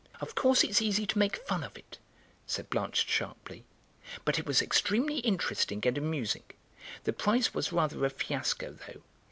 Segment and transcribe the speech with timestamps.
[0.19, 1.99] "Of course it's easy to make fun of it,"
[2.47, 3.65] said Blanche sharply,
[4.25, 6.45] "but it was extremely interesting and amusing.
[7.03, 9.03] The prize was rather a fiasco, though.